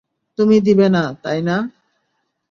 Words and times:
তুমি 0.37 0.55
দিবে 0.59 0.87
না, 0.95 1.03
তাই 1.23 1.39
না? 1.41 1.55